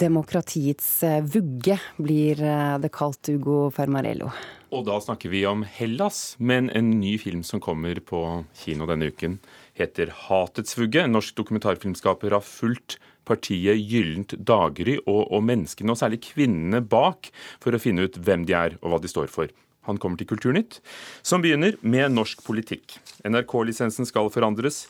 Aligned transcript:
Demokratiets 0.00 1.02
eh, 1.04 1.20
vugge 1.20 1.76
blir 2.00 2.40
eh, 2.40 2.78
det 2.80 2.90
kalt 2.94 3.28
Ugo 3.32 3.68
Fermarello. 3.74 4.30
Og 4.70 4.84
da 4.86 4.96
snakker 5.02 5.32
vi 5.32 5.42
om 5.48 5.64
Hellas, 5.66 6.36
men 6.38 6.70
en 6.70 6.92
ny 7.00 7.16
film 7.20 7.42
som 7.44 7.60
kommer 7.60 7.98
på 8.06 8.20
kino 8.62 8.86
denne 8.88 9.10
uken, 9.10 9.38
heter 9.76 10.12
'Hatets 10.14 10.78
vugge'. 10.78 11.04
En 11.04 11.16
norsk 11.18 11.34
dokumentarfilmskaper 11.36 12.36
har 12.36 12.46
fulgt 12.46 12.98
partiet 13.26 13.82
Gyllent 13.82 14.36
daggry 14.46 14.96
og, 15.04 15.26
og 15.28 15.44
menneskene, 15.44 15.92
og 15.92 16.00
særlig 16.00 16.22
kvinnene 16.30 16.80
bak, 16.80 17.32
for 17.60 17.74
å 17.74 17.82
finne 17.82 18.06
ut 18.06 18.16
hvem 18.16 18.46
de 18.48 18.56
er 18.56 18.78
og 18.80 18.94
hva 18.94 19.02
de 19.02 19.10
står 19.10 19.28
for. 19.32 19.50
Han 19.88 19.98
kommer 19.98 20.20
til 20.20 20.28
Kulturnytt, 20.30 20.80
som 21.22 21.42
begynner 21.42 21.76
med 21.82 22.12
norsk 22.12 22.42
politikk. 22.46 22.98
NRK-lisensen 23.26 24.08
skal 24.08 24.30
forandres. 24.32 24.84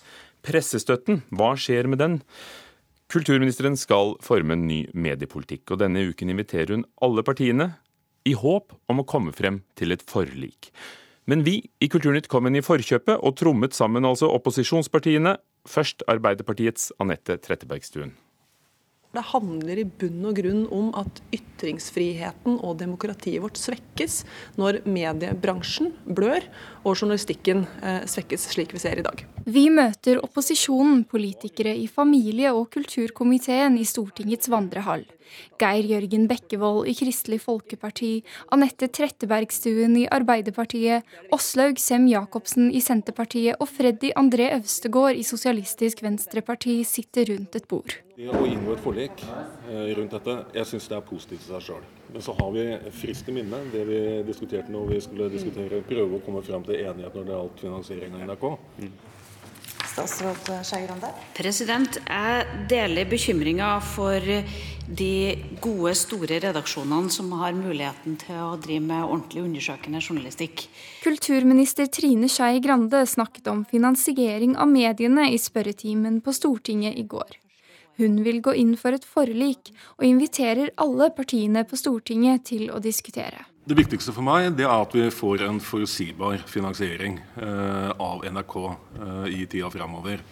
Pressestøtten, 0.45 1.23
hva 1.35 1.55
skjer 1.59 1.89
med 1.91 2.01
den? 2.03 2.21
Kulturministeren 3.11 3.75
skal 3.75 4.15
forme 4.23 4.55
en 4.55 4.69
ny 4.69 4.85
mediepolitikk, 4.95 5.73
og 5.73 5.81
denne 5.83 6.05
uken 6.13 6.31
inviterer 6.31 6.77
hun 6.77 6.85
alle 7.03 7.25
partiene 7.27 7.73
i 8.29 8.37
håp 8.39 8.77
om 8.91 9.03
å 9.03 9.07
komme 9.09 9.35
frem 9.35 9.65
til 9.79 9.91
et 9.91 10.05
forlik. 10.07 10.71
Men 11.27 11.43
vi 11.47 11.57
i 11.83 11.89
Kulturnytt 11.91 12.31
kom 12.31 12.47
inn 12.47 12.61
i 12.61 12.65
forkjøpet 12.65 13.19
og 13.19 13.35
trommet 13.41 13.75
sammen 13.75 14.07
altså 14.07 14.31
opposisjonspartiene, 14.31 15.37
først 15.69 16.07
Arbeiderpartiets 16.11 16.93
Anette 17.03 17.37
Trettebergstuen. 17.43 18.15
Det 19.11 19.25
handler 19.33 19.81
i 19.83 19.85
bunn 19.85 20.23
og 20.29 20.37
grunn 20.39 20.61
om 20.71 20.91
at 20.95 21.19
ytringsfriheten 21.35 22.61
og 22.63 22.77
demokratiet 22.79 23.43
vårt 23.43 23.59
svekkes 23.59 24.21
når 24.61 24.85
mediebransjen 24.87 25.91
blør 26.07 26.47
og 26.85 26.95
journalistikken 26.95 27.65
eh, 27.83 28.05
svekkes 28.07 28.47
slik 28.53 28.71
vi 28.77 28.83
ser 28.83 29.01
i 29.01 29.07
dag. 29.07 29.25
Vi 29.51 29.67
møter 29.73 30.21
opposisjonen, 30.23 31.03
politikere 31.11 31.73
i 31.75 31.89
familie- 31.91 32.53
og 32.55 32.69
kulturkomiteen 32.71 33.81
i 33.81 33.87
Stortingets 33.89 34.51
vandrehall. 34.53 35.03
Geir 35.59 35.87
Jørgen 35.91 36.29
Bekkevold 36.31 36.87
i 36.91 36.95
Kristelig 36.99 37.41
Folkeparti, 37.43 38.13
Anette 38.55 38.91
Trettebergstuen 38.95 39.97
i 39.99 40.07
Arbeiderpartiet, 40.11 41.07
Åslaug 41.35 41.83
Sem-Jacobsen 41.83 42.71
i 42.71 42.83
Senterpartiet 42.85 43.59
og 43.59 43.71
Freddy 43.71 44.15
André 44.19 44.53
Øvstegård 44.59 45.19
i 45.19 45.27
Sosialistisk 45.27 46.05
Venstreparti 46.07 46.81
sitter 46.87 47.35
rundt 47.35 47.59
et 47.59 47.69
bord. 47.71 47.99
Det 48.21 48.29
å 48.37 48.41
inngå 48.45 48.75
et 48.75 48.81
forlik 48.85 49.23
eh, 49.25 49.95
rundt 49.97 50.13
dette, 50.13 50.33
jeg 50.53 50.69
syns 50.69 50.91
det 50.91 50.97
er 50.99 51.05
positivt 51.09 51.47
i 51.47 51.55
seg 51.55 51.63
sjøl. 51.65 51.87
Men 52.13 52.25
så 52.27 52.35
har 52.37 52.51
vi 52.53 52.65
friskt 52.93 53.31
i 53.33 53.33
minne 53.33 53.63
det 53.73 53.85
vi 53.89 54.01
diskuterte 54.27 54.69
når 54.75 54.91
vi 54.91 54.99
skulle 55.07 55.31
diskutere, 55.33 55.79
prøve 55.89 56.19
å 56.19 56.21
komme 56.27 56.43
frem 56.45 56.67
til 56.67 56.83
enighet 56.83 57.17
når 57.17 57.25
det 57.25 57.39
gjaldt 57.39 57.65
finansiering 57.65 58.19
av 58.19 58.27
NRK. 58.29 58.45
Statsråd 59.95 60.53
Skei 60.69 60.85
Grande? 60.85 61.15
President, 61.41 61.97
jeg 62.05 62.61
deler 62.69 63.09
bekymringa 63.09 63.73
for 63.89 64.21
de 64.21 65.11
gode, 65.65 65.97
store 65.97 66.45
redaksjonene 66.45 67.17
som 67.17 67.33
har 67.41 67.57
muligheten 67.57 68.21
til 68.21 68.45
å 68.51 68.55
drive 68.61 68.85
med 68.85 69.01
ordentlig 69.07 69.49
undersøkende 69.49 70.05
journalistikk. 70.05 70.69
Kulturminister 71.09 71.89
Trine 71.89 72.29
Skei 72.29 72.61
Grande 72.61 73.07
snakket 73.09 73.49
om 73.49 73.65
finansiering 73.65 74.61
av 74.61 74.69
mediene 74.69 75.31
i 75.33 75.41
spørretimen 75.41 76.21
på 76.21 76.37
Stortinget 76.37 77.01
i 77.01 77.09
går. 77.09 77.41
Hun 78.01 78.23
vil 78.25 78.41
gå 78.41 78.55
inn 78.57 78.77
for 78.81 78.97
et 78.97 79.05
forlik, 79.05 79.75
og 79.99 80.07
inviterer 80.09 80.73
alle 80.81 81.11
partiene 81.13 81.67
på 81.69 81.77
Stortinget 81.77 82.47
til 82.49 82.71
å 82.73 82.81
diskutere. 82.81 83.45
Det 83.69 83.77
viktigste 83.77 84.15
for 84.17 84.25
meg 84.25 84.55
det 84.57 84.65
er 84.65 84.73
at 84.73 84.95
vi 84.97 85.05
får 85.13 85.45
en 85.45 85.61
forutsigbar 85.61 86.41
finansiering 86.49 87.19
eh, 87.21 87.91
av 87.93 88.25
NRK 88.25 88.57
eh, 88.65 89.27
i 89.37 89.45
tida 89.45 89.69
fremover. 89.71 90.25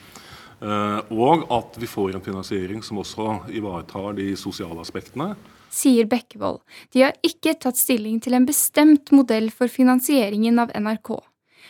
Eh, 0.58 1.12
og 1.12 1.44
at 1.54 1.76
vi 1.78 1.86
får 1.86 2.16
en 2.16 2.24
finansiering 2.24 2.80
som 2.82 3.02
også 3.04 3.44
ivaretar 3.52 4.16
de 4.16 4.32
sosiale 4.40 4.80
aspektene. 4.80 5.34
Sier 5.68 6.08
Bekkevold. 6.08 6.62
De 6.96 7.04
har 7.04 7.14
ikke 7.20 7.52
tatt 7.60 7.76
stilling 7.76 8.16
til 8.24 8.34
en 8.34 8.48
bestemt 8.48 9.12
modell 9.12 9.52
for 9.52 9.68
finansieringen 9.68 10.58
av 10.64 10.72
NRK. 10.72 11.18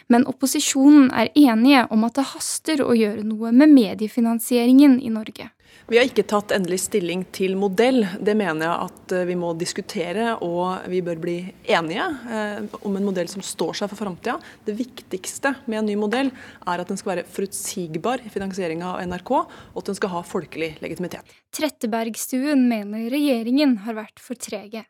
Men 0.09 0.25
opposisjonen 0.31 1.11
er 1.11 1.35
enige 1.35 1.85
om 1.93 2.07
at 2.07 2.17
det 2.17 2.29
haster 2.33 2.87
å 2.87 2.95
gjøre 2.97 3.27
noe 3.27 3.51
med 3.53 3.75
mediefinansieringen 3.75 5.01
i 5.03 5.11
Norge. 5.13 5.51
Vi 5.89 5.97
har 5.97 6.05
ikke 6.05 6.27
tatt 6.29 6.53
endelig 6.53 6.83
stilling 6.83 7.23
til 7.33 7.55
modell. 7.57 8.03
Det 8.21 8.35
mener 8.37 8.67
jeg 8.67 8.89
at 8.91 9.13
eh, 9.17 9.23
vi 9.25 9.37
må 9.41 9.55
diskutere, 9.57 10.35
og 10.45 10.85
vi 10.93 10.99
bør 11.01 11.23
bli 11.23 11.37
enige 11.65 12.05
eh, 12.29 12.77
om 12.85 12.99
en 12.99 13.07
modell 13.07 13.31
som 13.33 13.41
står 13.41 13.79
seg 13.79 13.89
for 13.89 14.03
framtida. 14.03 14.35
Det 14.67 14.75
viktigste 14.77 15.55
med 15.65 15.81
en 15.81 15.89
ny 15.89 15.97
modell 15.97 16.29
er 16.69 16.85
at 16.85 16.93
den 16.93 17.01
skal 17.01 17.15
være 17.15 17.25
forutsigbar 17.33 18.21
i 18.21 18.35
finansieringa 18.35 18.91
av 18.91 19.01
NRK, 19.09 19.33
og 19.39 19.81
at 19.81 19.89
den 19.89 19.97
skal 19.97 20.13
ha 20.13 20.23
folkelig 20.29 20.75
legitimitet. 20.85 21.33
Trettebergstuen 21.57 22.69
mener 22.69 23.09
regjeringen 23.09 23.79
har 23.89 23.97
vært 24.03 24.21
for 24.21 24.37
trege. 24.37 24.85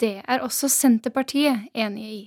Det 0.00 0.22
er 0.24 0.40
også 0.40 0.72
Senterpartiet 0.72 1.68
enige 1.76 2.16
i. 2.16 2.26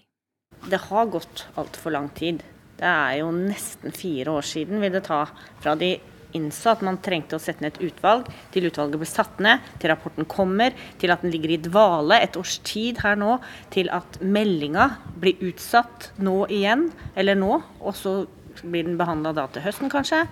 Det 0.70 0.86
har 0.86 1.10
gått 1.10 1.48
altfor 1.58 1.98
lang 1.98 2.14
tid. 2.14 2.46
Det 2.78 2.94
er 2.94 3.24
jo 3.24 3.34
nesten 3.34 3.90
fire 3.96 4.38
år 4.38 4.46
siden 4.54 4.86
vil 4.86 4.94
det 4.94 5.08
ta 5.10 5.24
fra 5.64 5.74
de 5.74 5.96
innså 6.38 6.74
at 6.74 6.84
man 6.86 7.00
trengte 7.04 7.38
å 7.38 7.42
sette 7.42 7.64
ned 7.64 7.76
et 7.76 7.92
utvalg, 7.92 8.30
til 8.54 8.68
utvalget 8.70 9.02
ble 9.02 9.10
satt 9.10 9.42
ned, 9.44 9.64
til 9.82 9.94
rapporten 9.94 10.28
kommer, 10.30 10.76
til 11.02 11.14
at 11.14 11.24
den 11.26 11.34
ligger 11.34 11.56
i 11.56 11.62
dvale 11.62 12.20
et 12.24 12.38
års 12.40 12.58
tid 12.66 13.02
her 13.04 13.20
nå, 13.20 13.38
til 13.74 13.92
at 13.94 14.20
meldinga 14.22 14.90
blir 15.22 15.42
utsatt 15.50 16.12
nå 16.24 16.44
igjen, 16.54 16.90
eller 17.20 17.40
nå, 17.40 17.62
og 17.82 17.96
så 17.98 18.16
blir 18.62 18.86
den 18.86 19.00
behandla 19.00 19.34
da 19.36 19.48
til 19.52 19.66
høsten 19.66 19.92
kanskje. 19.94 20.26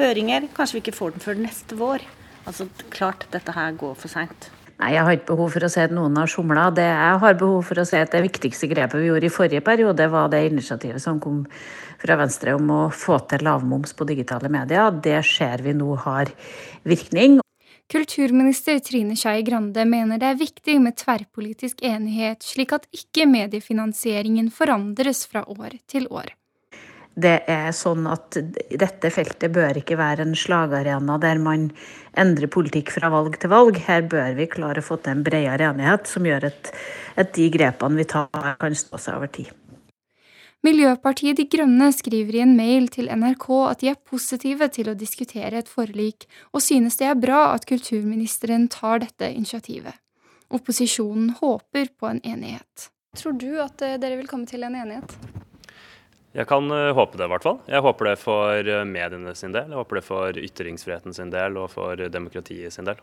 Høringer, 0.00 0.48
kanskje 0.56 0.78
vi 0.78 0.84
ikke 0.86 0.96
får 0.96 1.16
den 1.16 1.24
før 1.24 1.44
neste 1.44 1.76
vår. 1.78 2.06
Altså 2.48 2.66
klart 2.92 3.28
dette 3.34 3.52
her 3.54 3.76
går 3.78 3.98
for 4.00 4.12
seint. 4.12 4.50
Nei, 4.80 4.94
Jeg 4.94 5.04
har 5.04 5.12
ikke 5.12 5.34
behov 5.34 5.50
for 5.52 5.66
å 5.66 5.68
si 5.68 5.80
at 5.82 5.92
noen 5.92 6.16
har 6.16 6.30
somla. 6.30 6.70
Det 6.72 6.86
jeg 6.86 7.18
har 7.20 7.36
behov 7.36 7.66
for 7.68 7.82
å 7.82 7.84
si 7.84 7.98
at 8.00 8.14
det 8.14 8.22
viktigste 8.24 8.70
grepet 8.70 8.96
vi 8.96 9.10
gjorde 9.10 9.28
i 9.28 9.34
forrige 9.34 9.64
periode, 9.66 10.08
var 10.08 10.30
det 10.32 10.46
initiativet 10.48 11.02
som 11.04 11.20
kom 11.20 11.42
fra 12.00 12.16
Venstre 12.16 12.56
om 12.56 12.72
å 12.72 12.80
få 12.88 13.18
til 13.28 13.44
lavmoms 13.44 13.92
på 13.92 14.08
digitale 14.08 14.48
medier. 14.48 14.88
Det 15.04 15.20
ser 15.26 15.60
vi 15.66 15.76
nå 15.76 15.92
har 16.06 16.32
virkning. 16.88 17.42
Kulturminister 17.90 18.78
Trine 18.86 19.18
Skei 19.18 19.42
Grande 19.44 19.84
mener 19.84 20.20
det 20.22 20.32
er 20.32 20.40
viktig 20.40 20.78
med 20.80 20.96
tverrpolitisk 20.96 21.82
enighet, 21.84 22.40
slik 22.46 22.72
at 22.72 22.86
ikke 22.94 23.26
mediefinansieringen 23.28 24.48
forandres 24.54 25.26
fra 25.28 25.42
år 25.50 25.76
til 25.90 26.06
år 26.08 26.30
det 27.18 27.40
er 27.50 27.72
sånn 27.74 28.06
at 28.08 28.36
dette 28.70 29.10
feltet 29.12 29.52
bør 29.52 29.80
ikke 29.80 29.98
være 29.98 30.24
en 30.24 30.36
slagarena 30.38 31.18
der 31.20 31.40
man 31.42 31.70
endrer 32.18 32.50
politikk 32.52 32.92
fra 32.94 33.10
valg 33.12 33.36
til 33.40 33.50
valg. 33.52 33.80
Her 33.86 34.04
bør 34.10 34.36
vi 34.38 34.46
klare 34.50 34.82
å 34.82 34.86
få 34.86 35.00
til 35.00 35.16
en 35.16 35.24
bredere 35.26 35.72
enighet 35.72 36.10
som 36.10 36.28
gjør 36.28 36.50
at, 36.52 36.70
at 37.18 37.34
de 37.36 37.48
grepene 37.52 37.98
vi 37.98 38.06
tar, 38.08 38.54
kan 38.60 38.76
stå 38.78 39.00
seg 39.00 39.18
over 39.18 39.32
tid. 39.34 39.50
Miljøpartiet 40.60 41.38
De 41.38 41.46
Grønne 41.48 41.86
skriver 41.96 42.36
i 42.36 42.42
en 42.44 42.52
mail 42.52 42.90
til 42.92 43.08
NRK 43.08 43.46
at 43.64 43.80
de 43.80 43.88
er 43.94 43.96
positive 43.96 44.68
til 44.68 44.90
å 44.92 44.96
diskutere 44.98 45.62
et 45.62 45.70
forlik, 45.72 46.26
og 46.52 46.60
synes 46.60 47.00
det 47.00 47.08
er 47.08 47.16
bra 47.16 47.46
at 47.54 47.64
kulturministeren 47.68 48.68
tar 48.68 49.00
dette 49.06 49.32
initiativet. 49.32 49.96
Opposisjonen 50.52 51.30
håper 51.40 51.94
på 51.96 52.10
en 52.10 52.20
enighet. 52.28 52.90
Tror 53.16 53.38
du 53.40 53.54
at 53.62 53.80
eh, 53.82 53.96
dere 54.02 54.20
vil 54.20 54.28
komme 54.28 54.50
til 54.50 54.66
en 54.66 54.76
enighet? 54.76 55.39
Jeg 56.36 56.46
kan 56.46 56.70
uh, 56.70 56.92
håpe 56.94 57.18
det, 57.18 57.26
i 57.26 57.32
hvert 57.32 57.46
fall. 57.46 57.56
Jeg 57.66 57.82
håper 57.82 58.12
det 58.12 58.18
for 58.22 58.68
uh, 58.70 58.82
mediene 58.86 59.34
sin 59.34 59.54
del, 59.54 59.72
jeg 59.72 59.80
håper 59.80 59.98
det 59.98 60.04
for 60.06 60.38
ytringsfriheten 60.38 61.16
sin 61.16 61.32
del 61.32 61.58
og 61.58 61.72
for 61.72 61.98
demokratiet 62.10 62.74
sin 62.74 62.86
del. 62.86 63.00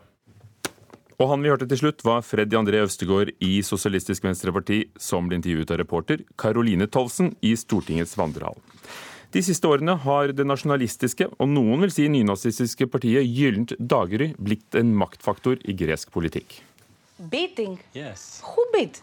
Og 1.18 1.32
han 1.32 1.42
vi 1.42 1.50
hørte 1.50 1.66
til 1.66 1.80
slutt, 1.80 2.04
var 2.06 2.22
Freddy 2.22 2.54
André 2.54 2.78
Øvstegård 2.84 3.32
i 3.42 3.58
Sosialistisk 3.66 4.22
Venstreparti, 4.22 4.84
som 5.02 5.26
ble 5.26 5.40
intervjuet 5.40 5.72
av 5.74 5.80
reporter 5.80 6.22
Caroline 6.38 6.86
Tolvsen 6.86 7.32
i 7.42 7.56
Stortingets 7.58 8.14
vandrehall. 8.16 8.60
De 9.34 9.42
siste 9.44 9.66
årene 9.68 9.98
har 10.06 10.30
det 10.32 10.46
nasjonalistiske, 10.46 11.26
og 11.36 11.50
noen 11.50 11.82
vil 11.84 11.92
si 11.92 12.06
nynazistiske 12.08 12.86
partiet 12.88 13.26
Gyllent 13.26 13.74
daggry 13.76 14.30
blitt 14.38 14.78
en 14.78 14.94
maktfaktor 14.96 15.58
i 15.68 15.74
gresk 15.76 16.14
politikk. 16.14 16.62
Beating? 17.18 17.76
Yes. 17.98 18.38
Who 18.46 18.64
beat? 18.72 19.02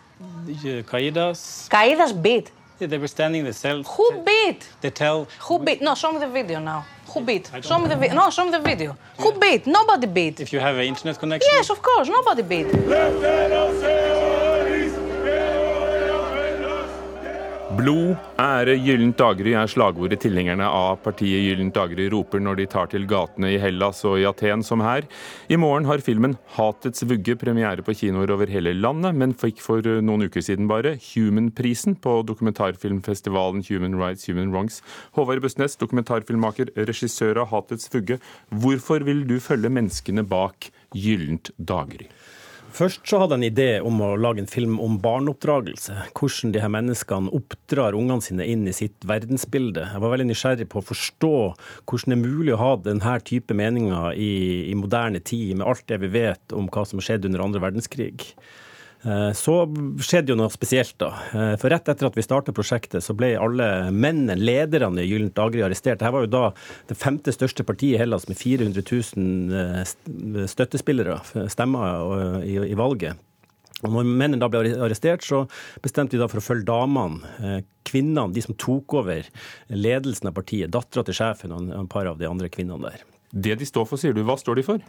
Kaidas. 0.89 1.67
Kaidas 1.69 2.15
beat. 2.15 2.49
Yeah, 2.79 2.87
they 2.87 2.97
were 2.97 3.07
standing 3.07 3.43
themselves. 3.43 3.87
Who 3.95 4.21
beat? 4.23 4.67
They 4.81 4.89
tell. 4.89 5.27
Who 5.47 5.59
beat? 5.59 5.81
No, 5.81 5.95
show 5.95 6.11
me 6.11 6.19
the 6.19 6.27
video 6.27 6.59
now. 6.59 6.85
Who 7.07 7.21
beat? 7.21 7.49
Show 7.61 7.79
me 7.79 7.87
the 7.87 7.95
video. 7.95 8.15
No, 8.15 8.29
show 8.29 8.43
me 8.43 8.51
the 8.51 8.59
video. 8.59 8.97
Who 9.17 9.31
beat? 9.39 9.65
Nobody 9.65 10.07
beat. 10.07 10.39
If 10.41 10.51
you 10.51 10.59
have 10.59 10.75
an 10.75 10.83
internet 10.83 11.17
connection. 11.17 11.49
Yes, 11.53 11.69
of 11.69 11.81
course. 11.81 12.09
Nobody 12.09 12.41
beat. 12.41 12.67
Blod, 17.75 18.13
ære, 18.39 18.77
gyllent 18.79 19.17
daggry 19.19 19.51
er 19.57 19.67
slagordet 19.67 20.21
tilhengerne 20.23 20.63
av 20.63 21.01
partiet 21.03 21.41
Gyllent 21.43 21.73
daggry 21.75 22.05
roper 22.13 22.39
når 22.39 22.59
de 22.61 22.67
tar 22.71 22.87
til 22.93 23.03
gatene 23.09 23.49
i 23.51 23.57
Hellas 23.59 23.99
og 24.07 24.21
i 24.21 24.23
Aten, 24.29 24.63
som 24.63 24.79
her. 24.85 25.03
I 25.51 25.57
morgen 25.59 25.83
har 25.89 25.99
filmen 26.05 26.37
'Hatets 26.55 27.03
vugge' 27.03 27.35
premiere 27.35 27.83
på 27.83 27.95
kinoer 27.99 28.31
over 28.31 28.47
hele 28.47 28.71
landet, 28.71 29.15
men 29.15 29.33
fikk 29.33 29.59
for 29.59 29.81
noen 29.81 30.23
uker 30.29 30.45
siden 30.45 30.69
bare 30.71 30.95
Human-prisen 30.95 31.97
på 31.99 32.23
dokumentarfilmfestivalen 32.29 33.65
Human 33.67 33.99
Rights 33.99 34.29
Human 34.29 34.53
Wrongs. 34.53 34.81
Håvard 35.17 35.41
Bøsnes, 35.43 35.75
dokumentarfilmmaker, 35.75 36.71
regissør 36.77 37.41
av 37.41 37.49
'Hatets 37.49 37.89
vugge'. 37.91 38.21
Hvorfor 38.55 39.03
vil 39.03 39.27
du 39.27 39.35
følge 39.39 39.67
menneskene 39.67 40.23
bak 40.23 40.71
Gyllent 40.95 41.51
daggry? 41.59 42.07
Først 42.75 43.05
så 43.07 43.21
hadde 43.21 43.37
jeg 43.37 43.39
en 43.39 43.53
idé 43.53 43.67
om 43.87 44.01
å 44.03 44.07
lage 44.19 44.41
en 44.43 44.49
film 44.51 44.73
om 44.83 44.97
barneoppdragelse. 44.99 45.93
Hvordan 46.17 46.51
de 46.51 46.59
her 46.59 46.71
menneskene 46.73 47.31
oppdrar 47.37 47.95
ungene 47.95 48.25
sine 48.25 48.43
inn 48.51 48.65
i 48.67 48.73
sitt 48.75 49.05
verdensbilde. 49.07 49.85
Jeg 49.93 50.03
var 50.03 50.11
veldig 50.11 50.25
nysgjerrig 50.27 50.67
på 50.73 50.81
å 50.81 50.87
forstå 50.89 51.31
hvordan 51.87 52.11
det 52.11 52.17
er 52.17 52.25
mulig 52.25 52.55
å 52.57 52.59
ha 52.59 52.73
denne 52.83 53.15
type 53.23 53.55
meninger 53.55 54.19
i, 54.19 54.33
i 54.67 54.75
moderne 54.75 55.23
tid, 55.23 55.53
med 55.55 55.69
alt 55.71 55.87
det 55.87 56.01
vi 56.03 56.11
vet 56.17 56.55
om 56.57 56.67
hva 56.67 56.83
som 56.89 56.99
skjedde 56.99 57.31
under 57.31 57.45
andre 57.45 57.63
verdenskrig. 57.63 58.27
Eh, 59.05 59.31
så 59.37 59.55
skjedde 60.01 60.33
jo 60.33 60.37
noe 60.39 60.53
spesielt, 60.53 60.95
da. 61.01 61.11
Eh, 61.29 61.53
for 61.61 61.69
rett 61.69 61.89
etter 61.91 62.07
at 62.07 62.17
vi 62.17 62.25
startet 62.25 62.57
prosjektet, 62.57 63.03
så 63.05 63.13
ble 63.17 63.35
alle 63.37 63.91
mennene, 63.93 64.37
lederne 64.39 65.03
i 65.03 65.09
Gyllent 65.09 65.35
daggry, 65.37 65.61
arrestert. 65.65 65.99
Dette 65.99 66.13
var 66.13 66.25
jo 66.25 66.31
da 66.33 66.45
det 66.89 66.97
femte 66.97 67.33
største 67.35 67.65
partiet 67.67 67.99
i 67.99 68.01
Hellas 68.01 68.25
med 68.31 68.39
400 68.39 68.81
000 68.81 69.61
eh, 69.61 70.49
støttespillere, 70.49 71.19
stemmer, 71.53 72.41
i, 72.45 72.73
valget. 72.77 73.21
Og 73.83 73.91
når 73.91 74.07
mennene 74.07 74.41
da 74.41 74.49
ble 74.49 74.73
arrestert, 74.81 75.25
så 75.25 75.43
bestemte 75.83 76.15
vi 76.15 76.21
da 76.21 76.29
for 76.31 76.41
å 76.41 76.45
følge 76.45 76.65
damene, 76.69 77.59
kvinnene, 77.85 78.31
de 78.33 78.41
som 78.41 78.57
tok 78.57 78.95
over 78.97 79.27
ledelsen 79.69 80.31
av 80.31 80.37
partiet, 80.39 80.71
dattera 80.73 81.05
til 81.05 81.17
sjefen 81.19 81.53
og 81.53 81.69
et 81.75 81.91
par 81.91 82.09
av 82.09 82.17
de 82.17 82.29
andre 82.29 82.49
kvinnene 82.49 82.89
der. 82.89 83.03
Det 83.35 83.57
de 83.59 83.67
står 83.67 83.85
for, 83.89 84.01
sier 84.01 84.15
du. 84.15 84.23
Hva 84.25 84.39
står 84.39 84.57
de 84.57 84.65
for? 84.65 84.81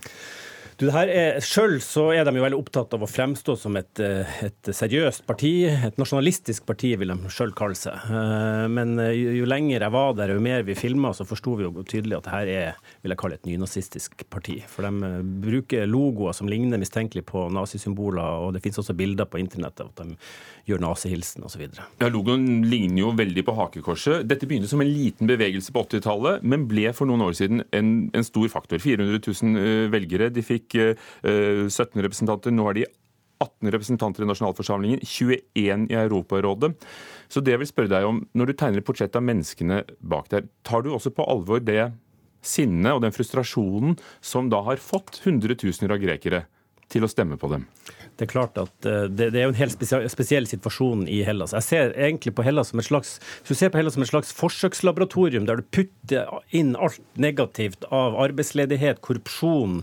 Du, 0.77 0.91
er, 0.93 1.39
Selv 1.41 1.79
så 1.81 2.11
er 2.13 2.27
de 2.29 2.35
jo 2.37 2.43
veldig 2.45 2.59
opptatt 2.61 2.93
av 2.93 3.05
å 3.05 3.09
fremstå 3.09 3.55
som 3.57 3.79
et, 3.81 3.97
eh, 4.03 4.33
et 4.45 4.69
seriøst 4.77 5.23
parti. 5.25 5.65
Et 5.65 5.97
nasjonalistisk 5.97 6.67
parti, 6.69 6.91
vil 7.01 7.15
de 7.15 7.31
sjøl 7.33 7.55
kalle 7.57 7.79
seg. 7.79 7.97
Eh, 8.13 8.67
men 8.69 8.99
eh, 9.01 9.15
jo, 9.17 9.31
jo, 9.39 9.47
lenger 9.49 9.87
jeg 9.87 9.95
var 9.95 10.13
der, 10.19 10.35
jo 10.37 10.43
mer 10.45 10.67
vi 10.67 10.77
filma, 10.77 11.15
så 11.17 11.25
forsto 11.29 11.55
vi 11.57 11.65
jo 11.65 11.73
tydelig 11.81 12.19
at 12.19 12.29
dette 12.29 12.59
er 12.59 12.83
vil 13.01 13.15
jeg 13.15 13.21
kalle 13.23 13.39
et 13.39 13.49
nynazistisk 13.49 14.27
parti. 14.33 14.59
For 14.69 14.85
de 14.85 15.23
bruker 15.47 15.89
logoer 15.89 16.37
som 16.37 16.51
ligner 16.51 16.81
mistenkelig 16.83 17.25
på 17.31 17.47
nazisymboler, 17.57 18.45
og 18.45 18.53
det 18.53 18.65
finnes 18.67 18.83
også 18.85 18.97
bilder 18.99 19.31
på 19.31 19.41
internettet 19.41 19.87
av 19.87 19.95
at 19.95 20.05
de 20.05 20.19
gjør 20.69 20.85
nazihilsen 20.85 21.47
osv. 21.47 21.65
Ja, 22.03 22.11
logoen 22.13 22.67
ligner 22.69 23.07
jo 23.07 23.15
veldig 23.17 23.47
på 23.49 23.57
hakekorset. 23.57 24.27
Dette 24.29 24.45
begynte 24.51 24.69
som 24.69 24.85
en 24.85 24.93
liten 24.93 25.31
bevegelse 25.31 25.73
på 25.73 25.87
80-tallet, 25.89 26.45
men 26.45 26.69
ble 26.69 26.93
for 26.93 27.09
noen 27.09 27.25
år 27.31 27.39
siden 27.39 27.65
en, 27.73 27.93
en 28.13 28.29
stor 28.29 28.53
faktor. 28.53 28.83
400 28.83 29.25
000 29.25 29.93
velgere. 29.95 30.29
De 30.35 30.45
fikk 30.45 30.66
fikk 30.67 30.99
17 31.25 32.03
representanter. 32.05 32.55
Nå 32.55 32.69
er 32.71 32.81
de 32.81 32.87
18 33.43 33.71
representanter 33.73 34.25
i 34.25 34.29
nasjonalforsamlingen, 34.31 35.03
21 35.05 35.87
i 35.91 35.97
Europarådet. 35.97 36.73
Så 37.29 37.43
det 37.45 37.53
jeg 37.53 37.63
vil 37.63 37.71
spørre 37.71 37.93
deg 37.93 38.09
om, 38.09 38.27
Når 38.35 38.47
du 38.47 38.53
tegner 38.53 38.79
et 38.79 38.87
portrett 38.87 39.17
av 39.17 39.23
menneskene 39.23 39.85
bak 40.01 40.29
der, 40.31 40.49
tar 40.65 40.83
du 40.83 40.93
også 40.93 41.11
på 41.11 41.27
alvor 41.27 41.61
det 41.61 41.93
sinnet 42.43 42.95
og 42.95 43.03
den 43.03 43.13
frustrasjonen 43.13 43.99
som 44.21 44.49
da 44.49 44.63
har 44.63 44.77
fått 44.77 45.21
hundretusener 45.25 45.93
av 45.93 46.01
grekere 46.01 46.47
til 46.89 47.05
å 47.05 47.11
stemme 47.11 47.37
på 47.37 47.51
dem? 47.51 47.67
Det 48.17 48.25
er 48.25 48.31
klart 48.33 48.57
at 48.61 48.89
eh, 48.89 49.07
det, 49.13 49.31
det 49.35 49.41
er 49.41 49.47
jo 49.49 49.53
en 49.53 49.59
helt 49.59 49.75
spesiell, 49.75 50.07
spesiell, 50.13 50.49
situasjon 50.49 51.05
i 51.13 51.21
Hellas. 51.27 51.53
Jeg 51.57 51.67
ser 51.67 51.93
egentlig 51.93 52.33
på 52.37 52.45
Hellas 52.47 52.73
som 52.73 52.81
et 52.81 52.89
slags, 52.89 53.17
Hvis 53.43 53.53
du 53.53 53.61
ser 53.61 53.73
på 53.73 53.81
Hellas 53.81 53.99
som 53.99 54.07
et 54.07 54.13
slags 54.13 54.33
forsøkslaboratorium 54.37 55.49
der 55.49 55.61
du 55.61 55.69
putter 55.77 56.31
inn 56.57 56.75
alt 56.81 57.03
negativt 57.21 57.85
av 57.93 58.17
arbeidsledighet, 58.25 59.03
korrupsjon 59.05 59.83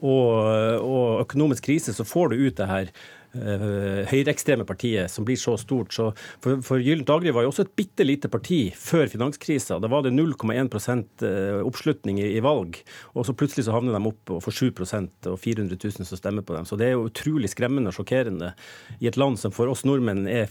og, 0.00 0.36
og 0.84 1.24
økonomisk 1.24 1.68
krise, 1.70 1.96
så 1.96 2.04
får 2.08 2.32
du 2.32 2.46
ut 2.46 2.60
det 2.60 2.68
her 2.68 2.92
høyreekstreme 3.32 4.66
partiet 4.68 5.10
som 5.10 5.24
blir 5.26 5.38
så 5.40 5.56
stort. 5.60 5.92
Så 5.94 6.10
for, 6.42 6.60
for 6.64 6.82
Gyllent 6.82 7.10
Agri 7.12 7.32
var 7.34 7.46
jo 7.46 7.52
også 7.52 7.66
et 7.66 7.74
bitte 7.78 8.06
lite 8.06 8.30
parti 8.32 8.64
før 8.76 9.08
finanskrisa. 9.12 9.78
Da 9.82 9.90
var 9.92 10.04
det 10.04 10.14
0,1 10.14 11.24
eh, 11.26 11.60
oppslutning 11.62 12.20
i, 12.22 12.28
i, 12.36 12.42
valg, 12.44 12.78
og 13.14 13.26
så 13.26 13.34
plutselig 13.36 13.66
så 13.66 13.76
havner 13.76 13.96
de 13.96 14.10
opp 14.12 14.34
og 14.36 14.42
får 14.44 14.58
7 14.58 14.70
og 14.82 15.38
400 15.40 15.78
000 15.78 16.08
som 16.08 16.18
stemmer 16.18 16.44
på 16.46 16.56
dem. 16.56 16.66
Så 16.68 16.76
det 16.80 16.90
er 16.90 16.96
jo 16.96 17.08
utrolig 17.08 17.50
skremmende 17.52 17.92
og 17.92 17.96
sjokkerende 17.96 18.52
i 19.00 19.08
et 19.10 19.18
land 19.20 19.38
som 19.40 19.54
for 19.54 19.70
oss 19.72 19.84
nordmenn 19.88 20.26
er 20.30 20.50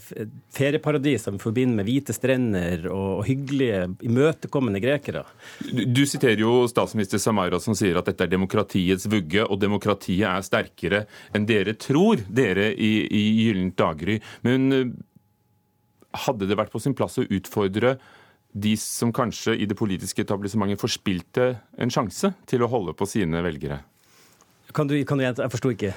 ferieparadis 0.54 1.28
som 1.28 1.38
forbinder 1.42 1.80
med 1.80 1.88
hvite 1.88 2.16
strender 2.16 2.88
og, 2.90 3.22
og 3.22 3.26
hyggelige, 3.28 3.84
imøtekommende 4.08 4.82
grekere. 4.82 5.24
Du, 5.62 5.84
du 5.86 6.02
siterer 6.08 6.40
jo 6.42 6.66
statsminister 6.70 7.20
Samaira 7.22 7.60
som 7.62 7.76
sier 7.78 7.98
at 8.00 8.08
dette 8.10 8.26
er 8.26 8.32
demokratiets 8.32 9.08
vugge, 9.10 9.44
og 9.46 9.60
demokratiet 9.62 10.26
er 10.28 10.44
sterkere 10.46 11.04
enn 11.36 11.46
dere 11.48 11.76
tror. 11.78 12.22
Dere 12.32 12.71
i, 12.74 12.92
i 13.06 13.22
Gyllent 13.42 13.76
daggry. 13.78 14.18
Men 14.46 14.72
eh, 14.72 14.90
hadde 16.26 16.48
det 16.48 16.58
vært 16.58 16.72
på 16.72 16.82
sin 16.82 16.96
plass 16.96 17.20
å 17.20 17.28
utfordre 17.28 17.96
de 18.52 18.74
som 18.76 19.12
kanskje 19.16 19.54
i 19.56 19.68
det 19.68 19.78
politiske 19.78 20.24
etablissementet 20.26 20.80
forspilte 20.80 21.54
en 21.80 21.92
sjanse 21.92 22.34
til 22.48 22.64
å 22.64 22.68
holde 22.68 22.92
på 22.96 23.08
sine 23.08 23.40
velgere? 23.44 23.80
Kan 24.76 24.88
du, 24.88 24.96
kan 25.04 25.20
du 25.20 25.24
Jeg 25.24 25.52
forsto 25.52 25.72
ikke. 25.72 25.92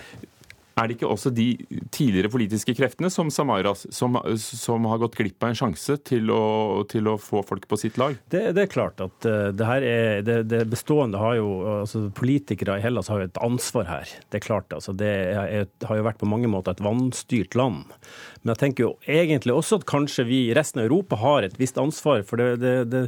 Er 0.75 0.89
det 0.89 0.97
ikke 0.97 1.07
også 1.07 1.31
de 1.31 1.47
tidligere 1.95 2.29
politiske 2.31 2.73
kreftene 2.75 3.07
som 3.13 3.29
Samaras 3.31 3.85
som, 3.95 4.17
som 4.35 4.87
har 4.91 4.99
gått 5.05 5.15
glipp 5.15 5.45
av 5.45 5.53
en 5.53 5.59
sjanse 5.61 5.95
til 6.03 6.27
å, 6.33 6.83
til 6.91 7.07
å 7.07 7.15
få 7.21 7.45
folk 7.47 7.63
på 7.71 7.79
sitt 7.79 7.99
lag? 8.01 8.17
Det, 8.31 8.49
det 8.57 8.65
er 8.65 8.73
klart 8.73 8.99
at 9.03 9.29
uh, 9.29 9.53
det 9.55 9.69
her 9.69 9.87
er 9.87 10.25
det, 10.27 10.37
det, 10.51 10.65
bestående 10.71 11.21
har 11.21 11.37
jo 11.39 11.49
altså 11.77 12.05
Politikere 12.15 12.75
i 12.79 12.83
Hellas 12.83 13.07
har 13.11 13.23
jo 13.23 13.29
et 13.29 13.41
ansvar 13.43 13.87
her. 13.87 14.11
Det 14.29 14.41
er 14.41 14.45
klart. 14.45 14.73
altså 14.75 14.91
Det 14.95 15.09
er, 15.31 15.65
har 15.87 15.99
jo 15.99 16.07
vært 16.09 16.19
på 16.19 16.29
mange 16.29 16.51
måter 16.51 16.75
et 16.75 16.83
vanstyrt 16.83 17.55
land. 17.55 17.95
Men 18.43 18.53
jeg 18.53 18.61
tenker 18.61 18.85
jo 18.85 18.91
egentlig 19.09 19.55
også 19.55 19.79
at 19.79 19.87
kanskje 19.89 20.27
vi 20.27 20.43
i 20.49 20.55
resten 20.57 20.83
av 20.83 20.89
Europa 20.89 21.17
har 21.23 21.47
et 21.47 21.55
visst 21.59 21.79
ansvar. 21.81 22.23
for 22.27 22.41
det, 22.59 22.75
det 22.91 23.07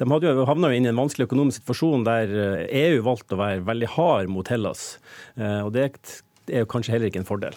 de 0.00 0.10
hadde 0.10 0.26
jo 0.26 0.46
havna 0.48 0.72
inn 0.74 0.88
i 0.88 0.90
en 0.90 0.98
vanskelig 0.98 1.28
økonomisk 1.28 1.62
situasjon 1.62 2.06
der 2.06 2.30
EU 2.34 2.66
eh, 2.66 2.98
e 2.98 3.02
valgte 3.04 3.36
å 3.36 3.40
være 3.40 3.62
veldig 3.68 3.90
hard 3.94 4.32
mot 4.32 4.48
Hellas. 4.50 4.96
Eh, 5.38 5.60
og 5.62 5.70
Det 5.76 5.84
det 6.46 6.56
er 6.56 6.64
jo 6.64 6.70
kanskje 6.70 6.96
heller 6.96 7.10
ikke 7.10 7.22
en 7.22 7.28
fordel. 7.28 7.56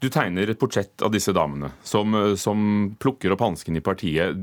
Du 0.00 0.08
tegner 0.08 0.48
et 0.48 0.60
portrett 0.60 1.02
av 1.04 1.12
disse 1.12 1.32
damene 1.36 1.74
som, 1.84 2.14
som 2.40 2.60
plukker 3.00 3.34
opp 3.34 3.42
hansken 3.44 3.76
i 3.76 3.84
partiet. 3.84 4.38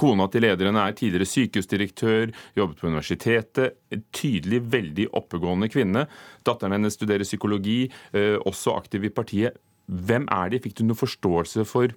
Kona 0.00 0.28
til 0.32 0.46
lederen 0.46 0.78
er 0.80 0.94
tidligere 0.96 1.28
sykehusdirektør, 1.28 2.30
jobbet 2.56 2.78
på 2.78 2.88
universitetet. 2.88 3.74
En 3.92 4.04
tydelig 4.16 4.62
veldig 4.72 5.08
oppegående 5.18 5.68
kvinne. 5.72 6.06
Datteren 6.46 6.78
hennes 6.78 6.96
studerer 6.96 7.26
psykologi, 7.26 7.82
eh, 8.14 8.38
også 8.38 8.78
aktiv 8.78 9.04
i 9.04 9.12
partiet. 9.12 9.58
Hvem 9.90 10.30
er 10.30 10.54
de? 10.54 10.62
Fikk 10.62 10.78
du 10.78 10.84
noen 10.86 11.02
forståelse 11.02 11.66
for 11.66 11.92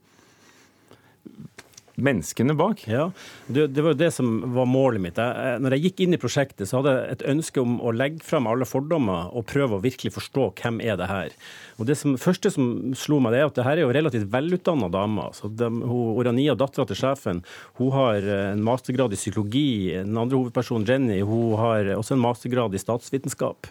menneskene 1.96 2.56
bak. 2.58 2.84
Ja, 2.90 3.10
det, 3.48 3.68
var 3.78 3.94
jo 3.94 4.00
det 4.00 4.10
som 4.16 4.30
var 4.56 4.70
målet 4.70 5.04
mitt. 5.04 5.20
Jeg, 5.20 5.60
når 5.62 5.76
jeg 5.76 5.86
gikk 5.88 6.04
inn 6.06 6.18
i 6.18 6.22
prosjektet, 6.22 6.66
så 6.70 6.80
hadde 6.80 6.94
jeg 6.96 7.18
et 7.18 7.26
ønske 7.34 7.62
om 7.62 7.76
å 7.84 7.94
legge 7.94 8.24
frem 8.26 8.48
alle 8.50 8.68
fordommer 8.68 9.34
og 9.34 9.46
prøve 9.52 9.78
å 9.78 9.84
virkelig 9.84 10.14
forstå 10.16 10.48
hvem 10.62 10.82
er 10.84 10.98
det 11.00 11.10
her. 11.12 11.36
Og 11.78 11.90
Det 11.90 11.98
som, 12.00 12.16
første 12.22 12.52
som 12.54 12.96
slo 12.98 13.20
meg, 13.22 13.36
det 13.36 13.42
er 13.42 13.52
at 13.52 13.60
det 13.60 13.68
her 13.68 13.82
er 13.82 13.86
jo 13.86 13.94
relativt 13.94 14.32
velutdanna. 14.34 14.90
Altså 15.28 15.50
de, 15.50 15.70
Orania, 15.84 16.58
dattera 16.58 16.88
til 16.90 17.00
sjefen, 17.00 17.44
hun 17.80 17.94
har 17.94 18.26
en 18.40 18.64
mastergrad 18.66 19.14
i 19.14 19.20
psykologi. 19.20 19.68
Den 19.94 20.18
andre 20.18 20.40
hovedpersonen, 20.40 20.88
Jenny, 20.90 21.22
hun 21.22 21.54
har 21.62 21.94
også 21.98 22.18
en 22.18 22.26
mastergrad 22.26 22.74
i 22.74 22.82
statsvitenskap. 22.82 23.70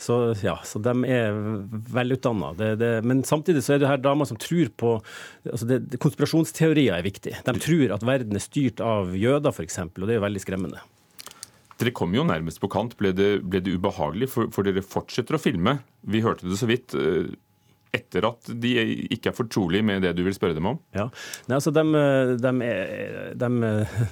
Så 0.00 0.14
ja, 0.40 0.54
så 0.64 0.80
de 0.80 0.94
er 1.04 1.34
velutdanna. 1.92 2.54
Men 3.04 3.20
samtidig 3.28 3.60
så 3.66 3.74
er 3.74 3.82
det 3.82 3.90
her 3.90 4.00
damer 4.00 4.28
som 4.28 4.38
tror 4.40 4.70
på 4.80 4.94
altså 5.44 5.68
det, 5.68 5.82
Konspirasjonsteorier 6.00 6.96
er 6.96 7.04
viktig. 7.04 7.34
De 7.44 7.54
tror 7.60 7.92
at 7.98 8.06
verden 8.08 8.38
er 8.38 8.44
styrt 8.44 8.80
av 8.80 9.12
jøder, 9.12 9.52
f.eks., 9.52 9.82
og 9.84 10.06
det 10.06 10.14
er 10.14 10.20
jo 10.20 10.24
veldig 10.24 10.42
skremmende. 10.46 10.80
Dere 11.80 11.92
kom 11.96 12.12
jo 12.16 12.24
nærmest 12.28 12.60
på 12.60 12.68
kant. 12.72 12.96
Ble 13.00 13.12
det, 13.16 13.28
ble 13.44 13.60
det 13.64 13.76
ubehagelig? 13.76 14.28
For, 14.32 14.48
for, 14.52 14.64
dere 14.66 14.84
fortsetter 14.84 15.36
å 15.36 15.40
filme. 15.40 15.78
Vi 16.00 16.20
hørte 16.24 16.48
det 16.48 16.58
så 16.60 16.68
vidt. 16.68 16.96
Eh, 17.90 18.00
etter 18.10 18.26
at 18.26 18.50
de 18.62 18.72
ikke 19.10 19.30
er 19.30 19.36
fortrolige 19.36 19.86
med 19.86 20.02
det 20.04 20.12
du 20.18 20.22
vil 20.26 20.34
spørre 20.34 20.56
dem 20.56 20.68
om? 20.72 20.78
Ja, 20.96 21.08
Nei, 21.48 21.56
altså 21.56 21.72
de, 21.74 21.82
de, 22.40 22.52
de, 23.38 23.48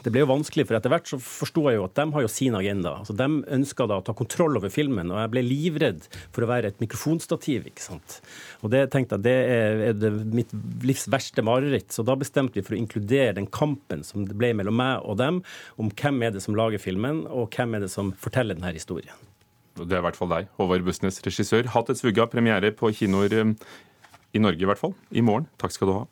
Det 0.04 0.12
ble 0.12 0.22
jo 0.22 0.30
vanskelig, 0.30 0.66
for 0.68 0.78
etter 0.78 0.92
hvert 0.92 1.10
så 1.10 1.18
forsto 1.22 1.66
jeg 1.68 1.78
jo 1.78 1.86
at 1.86 1.96
de 1.98 2.06
har 2.14 2.24
jo 2.24 2.30
sin 2.30 2.56
agenda. 2.58 2.96
Altså 3.02 3.16
De 3.18 3.28
ønska 3.58 3.88
da 3.90 4.00
å 4.00 4.04
ta 4.06 4.14
kontroll 4.18 4.58
over 4.58 4.72
filmen, 4.72 5.12
og 5.12 5.22
jeg 5.22 5.32
ble 5.34 5.44
livredd 5.46 6.08
for 6.34 6.44
å 6.44 6.50
være 6.50 6.72
et 6.72 6.82
mikrofonstativ. 6.82 7.70
ikke 7.70 7.86
sant? 7.88 8.20
Og 8.62 8.72
det 8.74 8.86
tenkte 8.94 9.18
jeg 9.18 9.26
det 9.28 9.36
er, 9.54 9.84
er 9.90 9.98
det 9.98 10.12
mitt 10.34 10.54
livs 10.86 11.08
verste 11.10 11.44
mareritt. 11.46 11.90
Så 11.94 12.06
da 12.06 12.18
bestemte 12.18 12.58
vi 12.58 12.66
for 12.66 12.76
å 12.76 12.80
inkludere 12.80 13.36
den 13.38 13.50
kampen 13.50 14.04
som 14.06 14.26
det 14.28 14.38
ble 14.38 14.54
mellom 14.58 14.78
meg 14.78 15.06
og 15.06 15.18
dem, 15.22 15.42
om 15.78 15.90
hvem 15.90 16.22
er 16.26 16.34
det 16.34 16.44
som 16.44 16.58
lager 16.58 16.82
filmen, 16.82 17.24
og 17.26 17.50
hvem 17.54 17.78
er 17.78 17.86
det 17.86 17.92
som 17.94 18.14
forteller 18.18 18.58
denne 18.58 18.74
historien. 18.76 19.27
Det 19.84 19.96
er 19.96 20.02
i 20.02 20.06
hvert 20.08 20.18
fall 20.18 20.32
deg, 20.32 20.48
Håvard 20.58 20.86
Bussnes, 20.86 21.20
regissør. 21.24 21.68
Hatt 21.74 21.92
et 21.92 22.00
svugga, 22.00 22.28
premiere 22.30 22.72
på 22.74 22.90
kinoer 22.96 23.34
eh, 23.40 23.52
i 24.34 24.42
Norge 24.42 24.64
i 24.64 24.68
hvert 24.68 24.80
fall, 24.80 24.96
i 25.10 25.24
morgen. 25.24 25.48
Takk 25.60 25.74
skal 25.74 25.90
du 25.90 25.94
ha. 26.00 26.06